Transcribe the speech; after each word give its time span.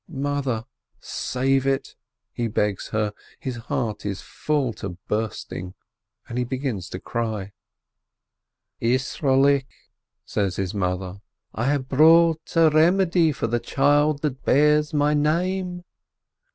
"Mother, 0.09 0.65
save 0.99 1.67
it!" 1.67 1.95
he 2.33 2.47
begs 2.47 2.87
her, 2.87 3.13
his 3.39 3.57
heart 3.57 4.03
is 4.03 4.19
full 4.19 4.73
to 4.81 4.97
bursting, 5.07 5.75
and 6.27 6.39
he 6.39 6.43
begins 6.43 6.89
to 6.89 6.99
cry. 6.99 7.51
"Isrolik," 8.81 9.67
says 10.25 10.55
his 10.55 10.73
mother, 10.73 11.21
"I 11.53 11.65
have 11.65 11.87
brought 11.87 12.51
a 12.55 12.71
remedy 12.71 13.31
for 13.31 13.45
the 13.45 13.59
child 13.59 14.23
that 14.23 14.43
bears 14.43 14.91
my 14.91 15.13
name." 15.13 15.83